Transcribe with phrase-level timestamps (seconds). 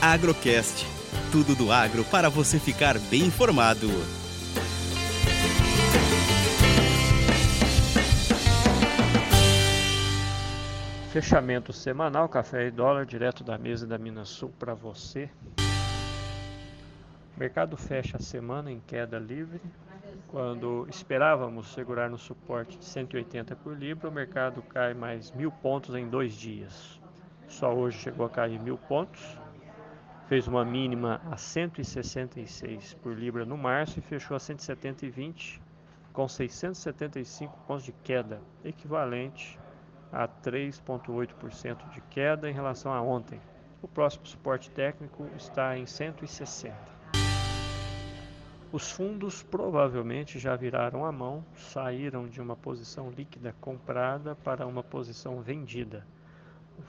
[0.00, 0.84] Agrocast.
[1.32, 3.88] Tudo do agro para você ficar bem informado.
[11.10, 15.30] Fechamento semanal, café e dólar direto da mesa da Minas Sul para você.
[17.34, 19.60] O mercado fecha a semana em queda livre.
[20.28, 25.94] Quando esperávamos segurar no suporte de 180 por libra, o mercado cai mais mil pontos
[25.94, 27.00] em dois dias.
[27.48, 29.22] Só hoje chegou a cair mil pontos.
[30.28, 35.60] Fez uma mínima a 166 por libra no março e fechou a 170,20
[36.12, 39.56] com 675 pontos de queda, equivalente
[40.10, 43.40] a 3,8% de queda em relação a ontem.
[43.80, 46.74] O próximo suporte técnico está em 160.
[48.72, 54.82] Os fundos provavelmente já viraram a mão, saíram de uma posição líquida comprada para uma
[54.82, 56.04] posição vendida.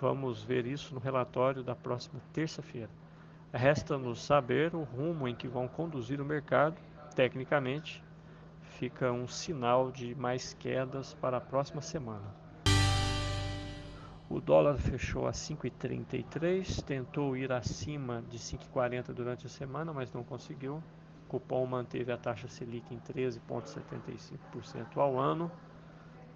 [0.02, 2.90] Vamos ver isso no relatório da próxima terça-feira.
[3.58, 6.78] Resta-nos saber o rumo em que vão conduzir o mercado.
[7.16, 8.04] Tecnicamente,
[8.62, 12.36] fica um sinal de mais quedas para a próxima semana.
[14.30, 20.24] O dólar fechou a 5,33, tentou ir acima de 5,40 durante a semana, mas não
[20.24, 20.76] conseguiu.
[20.76, 25.52] O cupom manteve a taxa Selic em 13,75% ao ano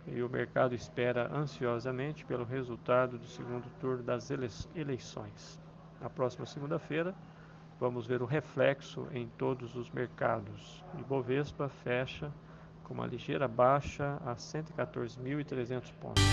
[0.07, 5.61] e o mercado espera ansiosamente pelo resultado do segundo turno das eleições.
[6.01, 7.15] Na próxima segunda-feira,
[7.79, 10.83] vamos ver o reflexo em todos os mercados.
[10.99, 12.31] Ibovespa fecha
[12.83, 16.23] com uma ligeira baixa a 114.300 pontos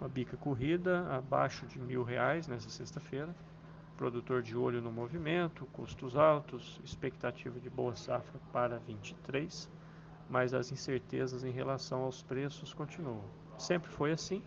[0.00, 3.34] uma bica corrida abaixo de mil reais nessa sexta-feira.
[3.98, 9.68] Produtor de olho no movimento, custos altos, expectativa de boa safra para 23,
[10.30, 13.22] mas as incertezas em relação aos preços continuam.
[13.58, 14.42] Sempre foi assim.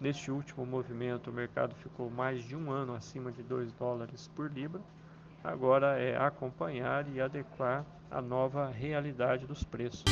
[0.00, 4.50] Neste último movimento, o mercado ficou mais de um ano acima de 2 dólares por
[4.50, 4.80] libra.
[5.42, 10.04] Agora é acompanhar e adequar a nova realidade dos preços.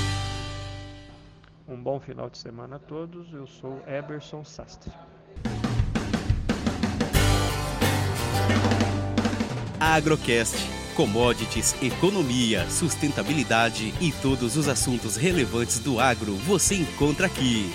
[1.69, 3.33] Um bom final de semana a todos.
[3.33, 4.93] Eu sou Eberson Sastre.
[9.79, 10.57] Agrocast.
[10.97, 17.71] Commodities, economia, sustentabilidade e todos os assuntos relevantes do agro você encontra aqui.